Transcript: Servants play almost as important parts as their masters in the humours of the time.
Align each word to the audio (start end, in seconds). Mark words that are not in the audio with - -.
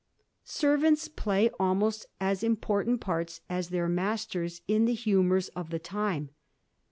Servants 0.43 1.07
play 1.07 1.51
almost 1.59 2.07
as 2.19 2.43
important 2.43 2.99
parts 2.99 3.41
as 3.51 3.69
their 3.69 3.87
masters 3.87 4.63
in 4.67 4.85
the 4.85 4.95
humours 4.95 5.49
of 5.49 5.69
the 5.69 5.77
time. 5.77 6.31